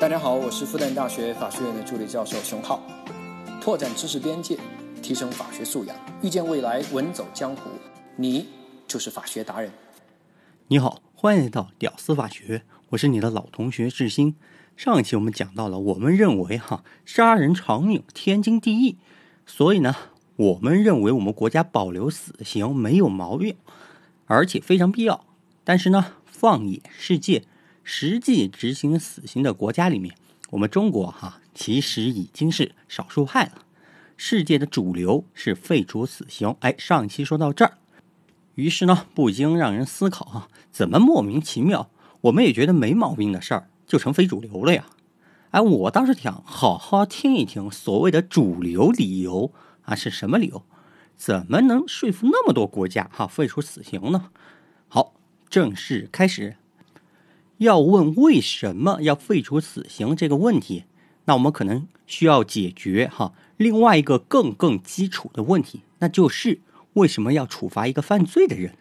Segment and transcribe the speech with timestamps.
[0.00, 2.82] 大家好，我是复旦大学法学院的助理教授熊浩，
[3.60, 4.58] 拓展知识边界，
[5.00, 7.70] 提升法学素养，遇见未来，稳走江湖。
[8.16, 8.48] 你
[8.88, 9.70] 就是法学达人。
[10.66, 14.34] 你好，欢迎来到屌丝法学，我是你的老同学志新。
[14.76, 18.98] 上一期我们讲到了，我们认为哈杀人偿命天经地义，
[19.46, 19.94] 所以呢，
[20.36, 23.56] 我们认为我们国家保留死刑没有毛病，
[24.26, 25.24] 而且非常必要。
[25.62, 27.44] 但是呢，放眼世界。
[27.84, 30.16] 实际执行死刑的国家里面，
[30.50, 33.52] 我们中国哈其实已经是少数派了。
[34.16, 36.56] 世界的主流是废除死刑。
[36.60, 37.78] 哎，上一期说到这儿，
[38.54, 41.90] 于是呢不禁让人思考啊，怎么莫名其妙，
[42.22, 44.86] 我们也觉得没毛病的事儿就成非主流了呀？
[45.50, 50.64] 哎，我倒是想好好听一听所谓的主流理由啊是什么理由？
[51.16, 54.30] 怎么能说服那么多国家哈废除死刑呢？
[54.88, 55.14] 好，
[55.50, 56.56] 正式开始。
[57.58, 60.84] 要问为什么要废除死刑这个问题，
[61.26, 66.60] 那我们可能需要解决哈另外一个更更基础的问题，那就是
[66.94, 68.76] 为什么要处罚一个犯罪的人？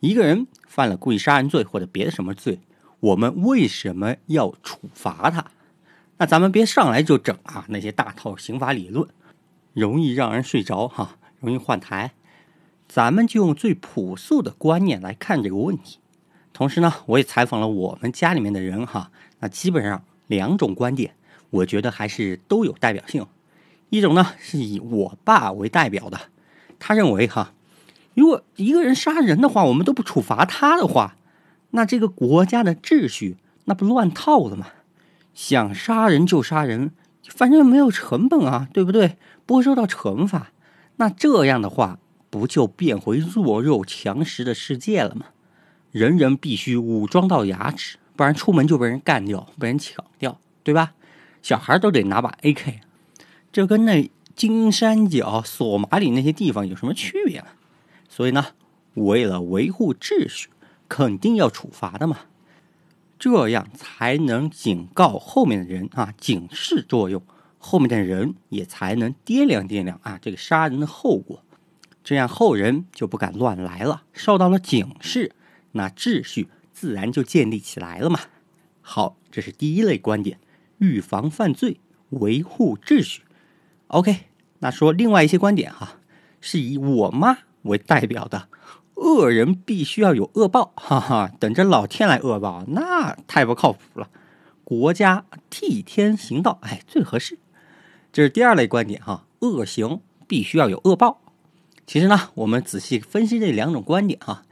[0.00, 2.60] 一个人犯了故意杀人罪或者别的什么罪，
[3.00, 5.50] 我们为什么要处罚他？
[6.18, 9.08] 那咱们别上来就整啊那些大套刑法理论，
[9.72, 12.12] 容易让人睡着哈，容易换台。
[12.86, 15.98] 咱们就用最朴素的观念来看这个问题。
[16.56, 21.14] 同时呢，我也采访了我们家里面的人哈，那基本上两种观点，
[21.50, 23.26] 我觉得还是都有代表性。
[23.90, 26.18] 一种呢是以我爸为代表的，
[26.78, 27.52] 他认为哈，
[28.14, 31.18] 如果一个人杀人的话，我们都不处罚他的话，
[31.72, 34.68] 那这个国家的秩序那不乱套了吗？
[35.34, 36.92] 想杀人就杀人，
[37.28, 39.18] 反正没有成本啊，对不对？
[39.44, 40.52] 不会受到惩罚，
[40.96, 41.98] 那这样的话，
[42.30, 45.26] 不就变回弱肉强食的世界了吗？
[45.96, 50.92] 人人必须武装到牙齿，不然出门就被人干掉、被人抢掉，对吧？
[51.40, 52.80] 小孩都得拿把 AK，
[53.50, 57.46] 这跟那金三角、索马里那些地方有什么区别呢？
[58.10, 58.48] 所以呢，
[58.92, 60.50] 为了维护秩序，
[60.86, 62.18] 肯定要处罚的嘛，
[63.18, 67.22] 这样才能警告后面的人啊，警示作用，
[67.56, 71.42] 后面的人也才能掂量掂量啊，这个杀人的后果，
[72.04, 75.32] 这样后人就不敢乱来了，受到了警示。
[75.76, 78.20] 那秩序自然就建立起来了嘛。
[78.80, 80.38] 好，这是第一类观点，
[80.78, 83.22] 预防犯罪，维护秩序。
[83.88, 84.26] OK，
[84.58, 85.98] 那说另外一些观点哈，
[86.40, 88.48] 是以我妈为代表的，
[88.94, 94.08] 恶人必须要有恶报，哈哈，等着老天来恶报，那太不靠谱了。
[94.64, 97.38] 国家替天行道，哎，最合适。
[98.12, 101.20] 这是第二类观点哈，恶行必须要有恶报。
[101.86, 104.44] 其实呢，我们仔细分析这两种观点哈。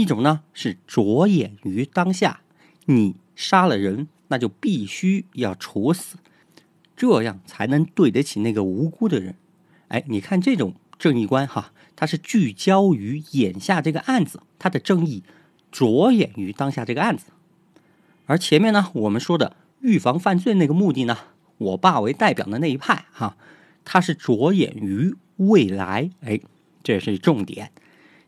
[0.00, 2.40] 一种呢是着眼于当下，
[2.86, 6.16] 你杀了人，那就必须要处死，
[6.96, 9.34] 这样才能对得起那个无辜的人。
[9.88, 15.22] 哎，你看这种正义观哈，它是聚焦于眼下这个案子，它的正义
[15.72, 17.26] 着眼于当下这个案子。
[18.26, 21.16] 而前面呢，我们说的预防犯罪那个目的呢，
[21.56, 23.36] 我爸为代表的那一派哈，
[23.84, 26.10] 他是着眼于未来。
[26.20, 26.40] 哎，
[26.82, 27.72] 这是重点。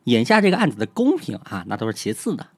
[0.04, 2.48] 眼下这个案子的公平啊，那都是其次的，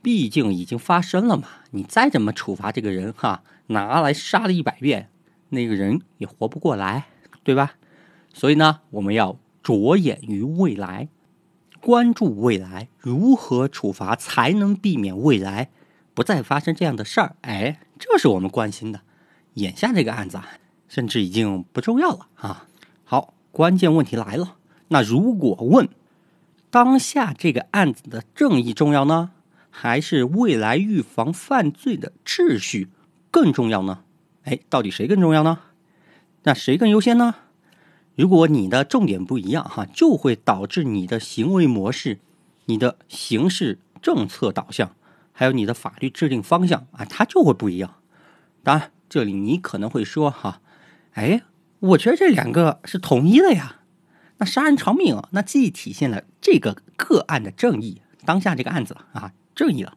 [0.00, 1.48] 毕竟已经发生了嘛。
[1.72, 5.10] 你再怎么处罚这个人哈，拿来杀了一百遍，
[5.50, 7.06] 那个人也活不过来，
[7.44, 7.74] 对吧？
[8.32, 11.08] 所以呢，我们要着眼于未来，
[11.80, 15.70] 关注未来如何处罚才能避免未来
[16.14, 17.36] 不再发生这样的事儿。
[17.42, 19.02] 哎，这是我们关心的。
[19.54, 20.48] 眼下这个案子啊，
[20.88, 22.66] 甚至已经不重要了啊。
[23.04, 24.56] 好，关键问题来了，
[24.88, 25.88] 那如果问？
[26.76, 29.30] 当下这个案子的正义重要呢，
[29.70, 32.90] 还是未来预防犯罪的秩序
[33.30, 34.00] 更重要呢？
[34.42, 35.60] 哎，到底谁更重要呢？
[36.42, 37.36] 那谁更优先呢？
[38.14, 42.18] 如果你的重点不一样，哈，就会导致你的行为模式、
[42.66, 44.94] 你的刑事政策导向，
[45.32, 47.94] 还有你的法律制定方向啊，它就会不一样。
[48.62, 50.60] 当然，这里你可能会说，哈，
[51.14, 51.40] 哎，
[51.78, 53.76] 我觉得这两个是统一的呀。
[54.38, 59.96] 那杀人偿命啊，那既体现了这个个案的正义，当下这个案子啊正义了，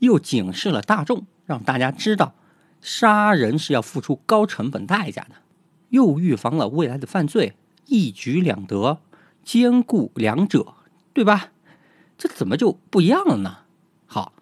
[0.00, 2.34] 又警示了大众，让大家知道
[2.80, 5.36] 杀人是要付出高成本代价的，
[5.90, 7.54] 又预防了未来的犯罪，
[7.86, 9.00] 一举两得，
[9.44, 10.74] 兼顾两者，
[11.12, 11.52] 对吧？
[12.18, 13.58] 这怎么就不一样了呢？
[14.06, 14.32] 好，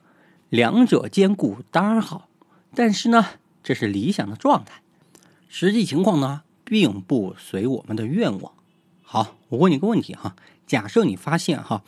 [0.49, 2.29] 两者兼顾当然好，
[2.75, 3.27] 但是呢，
[3.63, 4.81] 这是理想的状态，
[5.49, 8.55] 实际情况呢，并不随我们的愿望。
[9.07, 10.35] 好，我问你个问题哈，
[10.67, 11.85] 假设你发现哈，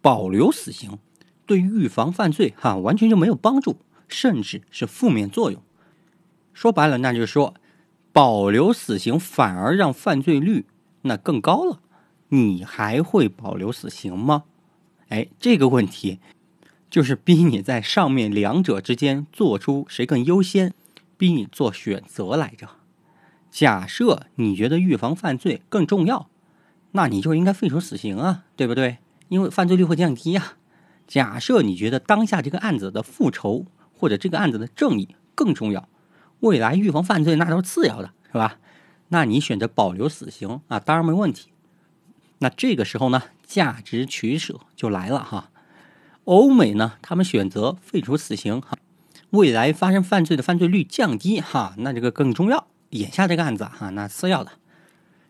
[0.00, 0.98] 保留死刑
[1.44, 3.76] 对预防犯罪哈完全就没有帮助，
[4.08, 5.60] 甚至是负面作用，
[6.54, 7.54] 说白了，那就是说，
[8.12, 10.64] 保留死刑反而让犯罪率
[11.02, 11.80] 那更高了。
[12.28, 14.44] 你还会保留死刑吗？
[15.08, 16.20] 哎，这个问题
[16.88, 20.72] 就是逼你在上面两者之间做出谁更优先，
[21.16, 22.68] 逼你做选择来着。
[23.50, 26.28] 假设你觉得预防犯罪更重要，
[26.92, 28.98] 那你就应该废除死刑啊，对不对？
[29.28, 30.54] 因为犯罪率会降低呀。
[31.06, 33.66] 假设你觉得当下这个案子的复仇
[33.96, 35.88] 或者这个案子的正义更重要，
[36.40, 38.58] 未来预防犯罪那都是次要的，是吧？
[39.08, 41.50] 那你选择保留死刑啊，当然没问题。
[42.38, 45.50] 那这个时候呢，价值取舍就来了哈。
[46.24, 48.78] 欧美呢，他们选择废除死刑哈，
[49.30, 52.68] 未来发生犯罪的犯罪率降低哈，那这个更重要。
[52.90, 54.52] 眼下这个案子哈，那次要的。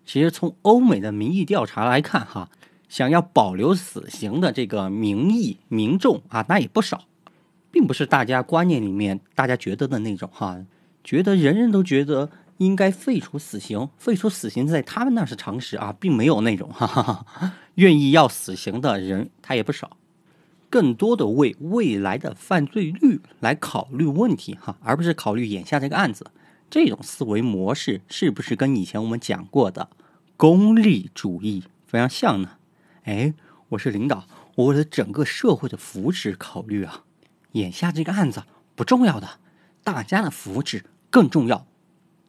[0.04, 2.50] 其实从欧美的民意调查来看哈，
[2.88, 7.04] 想要保留死刑的这个民意民众啊，那也不少，
[7.70, 10.64] 并不是大家观念里面大家觉得的那种哈，
[11.04, 12.30] 觉得人人都觉得。
[12.60, 19.96] 应该废除死刑，废除死刑在他们那是常识啊，并没有那种哈哈哈，愿意要死刑的人他也不少，
[20.68, 26.26] 更多的为未来的犯罪率来考虑问题哈，而不是考虑眼下这个案子。
[26.70, 29.90] 这种思维模式是不是跟以前我们讲过的
[30.36, 32.58] 功利主义非常像呢？
[33.02, 33.34] 哎，
[33.70, 37.02] 我是领导，我为了整个社会的福祉考虑啊，
[37.52, 38.44] 眼下这个案子
[38.76, 39.40] 不重要的，
[39.82, 41.66] 大家的福祉更重要。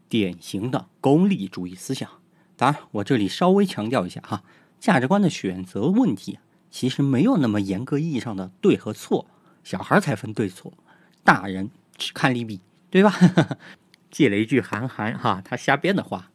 [0.09, 2.09] 典型的功利主义思想。
[2.57, 4.43] 当然，我这里稍微强调一下哈，
[4.79, 6.39] 价值观的选择问题
[6.71, 9.27] 其实没有那么严格意义上的对和错，
[9.63, 10.73] 小孩才分对错，
[11.23, 12.59] 大人只看利弊，
[12.89, 13.13] 对吧？
[14.11, 16.29] 借了一句韩寒哈他瞎编的话，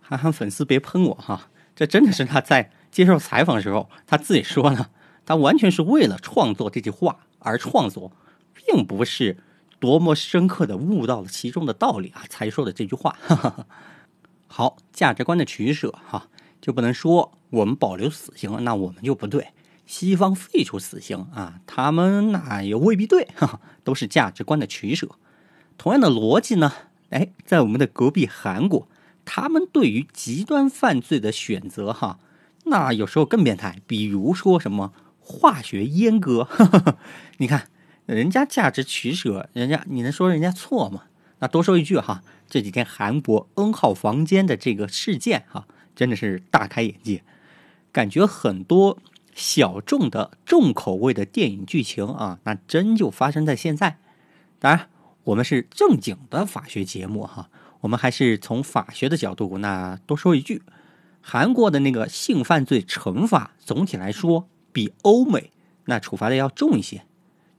[0.00, 4.90] 韩寒粉丝别喷我哈，这真的是他在接受采访的时候他自己说的，
[5.24, 8.10] 他完全是为了创作这句话而创作，
[8.54, 9.36] 并不是。
[9.82, 13.18] 多么深刻的悟到了其中的道理啊，才说的这句话。
[14.46, 16.28] 好，价值观的取舍哈，
[16.60, 19.42] 就不能说我们保留死刑，那我们就不对；
[19.84, 25.08] 西方废除死刑啊，他们那也未必对，哈都是价值观的取舍。
[25.76, 26.72] 同样的逻辑呢，
[27.12, 28.88] 哎，在我们的隔壁韩国，
[29.24, 32.18] 他们对于极端犯罪的选择哈，
[32.64, 36.48] 那有时候更变态，比如说什么化学阉割，
[37.38, 37.68] 你看。
[38.04, 41.04] 人家价值取舍，人家你能说人家错吗？
[41.38, 47.22] 那多说一句哈，这几天韩国 N 号房间的这个事件哈，真的是大开眼界，
[47.92, 48.98] 感觉很多
[49.36, 53.98] 小众的重口味的电影剧情啊，那真就发生在现在。
[54.58, 54.88] 当然，
[55.24, 57.48] 我们是正经的法学节目哈，
[57.80, 60.62] 我们还是从法学的角度，那多说一句，
[61.20, 65.52] 韩国的那个性犯罪惩罚总体来说比欧美
[65.84, 67.04] 那处罚的要重一些。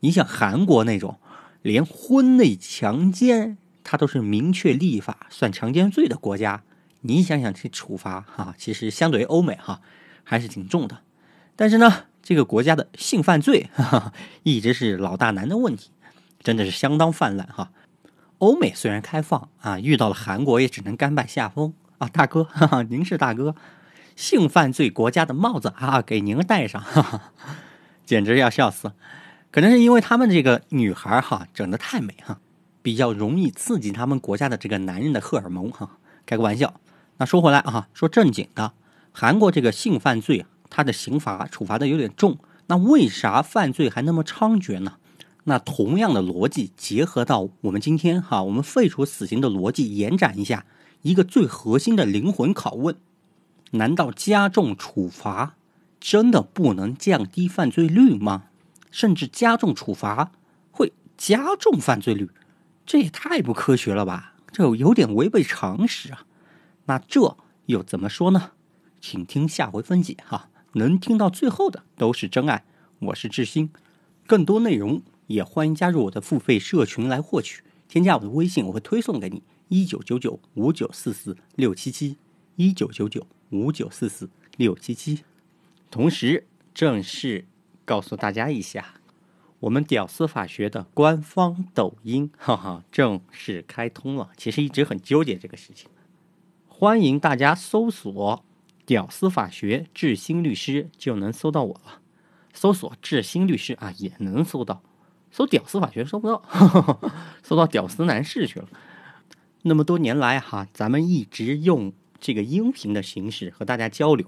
[0.02, 1.20] 你像韩国那种，
[1.62, 6.64] 连婚内强奸它都是明确立法算强奸罪的国家，
[7.02, 9.82] 你想想这处罚哈，其实相对于欧美哈
[10.26, 11.00] 还是挺重的。
[11.56, 14.14] 但是呢，这个国家的性犯罪哈哈
[14.44, 15.92] 一直是老大难的问题，
[16.44, 17.72] 真的是相当泛滥哈。
[18.40, 22.10] 欧美虽然开放啊，遇到了韩国也只能甘拜下风啊。
[22.10, 23.56] 大哥，哈哈，您是大哥，
[24.16, 27.22] 性犯罪国家的帽子啊，给您戴上，哈哈，
[28.06, 28.92] 简直要笑死。
[29.50, 32.40] 可能是因为他们这个女孩哈整的太美哈，
[32.82, 35.98] 比较容易刺激他们国家的这个男人的荷尔蒙哈。
[36.26, 36.82] 开个玩笑，
[37.18, 38.74] 那说回来啊，说正经的，
[39.12, 44.98] 韩国这个性犯罪，它的刑罚处罚的有点重，那为啥犯罪还那么猖獗呢？
[45.46, 50.66] 那同样的逻辑结合到我们今天哈，我们废除死刑的逻辑延展一下，
[51.02, 52.96] 一个最核心的灵魂拷问：
[53.72, 55.56] 难道加重处罚
[56.00, 58.46] 真的不能降低犯罪率吗？
[58.90, 60.32] 甚至加重处罚
[60.72, 62.30] 会加重犯罪率，
[62.86, 64.36] 这也太不科学了吧？
[64.52, 66.26] 这有点违背常识啊！
[66.86, 67.36] 那这
[67.66, 68.52] 又怎么说呢？
[69.02, 70.50] 请听下回分解哈。
[70.74, 72.64] 能听到最后的都是真爱。
[73.00, 73.72] 我是志新，
[74.26, 75.02] 更多内容
[75.34, 77.64] 也欢迎加入我的付费社群来获取。
[77.88, 82.18] 添加我的微信，我会推送给你一九九九五九四四六七七
[82.56, 85.24] 一九九九五九四四六七七。
[85.92, 87.46] 同时，正式。
[87.86, 89.02] 告诉大家一下，
[89.60, 94.30] 我们屌丝法学的官方抖音，哈哈，正式开通了。
[94.38, 95.90] 其实一直很纠结这个事情，
[96.66, 98.46] 欢迎大家搜索
[98.88, 102.00] “屌丝法学智新律师”就能搜到我了。
[102.54, 104.82] 搜索“智新律师”啊，也能搜到。
[105.34, 106.42] 搜“屌丝法学”搜不到，
[107.42, 108.68] 搜到“屌丝男士”去了。
[109.64, 114.28] 那么多年来哈，咱们一直用这个音频的形式和大家交流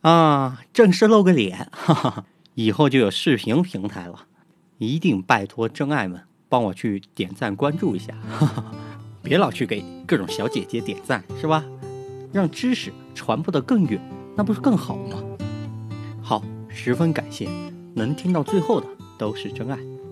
[0.00, 2.24] 啊，正式露个脸，哈哈。
[2.54, 4.26] 以后就有视频平台了，
[4.78, 8.14] 一定拜托真爱们帮我去点赞关注一下，
[9.22, 11.62] 别老去给各种小姐姐点赞，是吧？
[12.32, 14.00] 让知识传播的更远，
[14.36, 15.22] 那不是更好吗？
[16.22, 17.48] 好，十分感谢，
[17.94, 18.86] 能听到最后的
[19.18, 19.78] 都是真爱。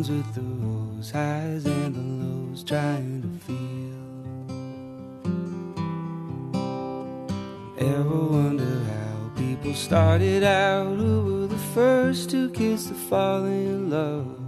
[0.00, 0.40] Thorns with the
[1.12, 3.58] highs and the lows, trying to feel.
[7.78, 10.96] Ever wonder how people started out?
[10.96, 14.38] Who were the first two kiss to fall in love?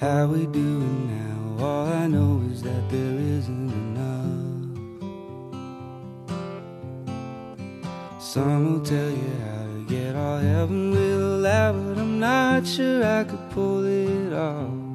[0.00, 1.64] How we doing now?
[1.64, 4.72] All I know is that there isn't enough.
[8.20, 13.24] Some will tell you how get all heaven will allow, but I'm not sure I
[13.24, 14.87] could pull it off.